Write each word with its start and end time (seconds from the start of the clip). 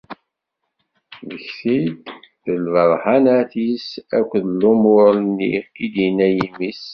Mmektit-d 1.23 2.43
d 2.45 2.47
lberhanat-is 2.65 3.87
akked 4.17 4.45
lumuṛ 4.61 5.13
nni 5.27 5.53
i 5.83 5.85
d-inna 5.93 6.27
yimi-s. 6.35 6.83